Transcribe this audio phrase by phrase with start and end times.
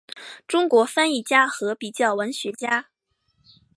[0.47, 2.87] 中国翻译家和比较文学家。